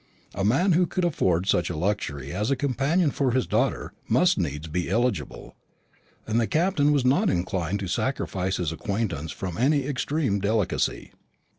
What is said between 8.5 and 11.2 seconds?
his acquaintance from any extreme delicacy.